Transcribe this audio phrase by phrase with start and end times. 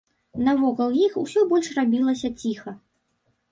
[0.45, 2.77] Навокал іх усё больш рабілася ціха.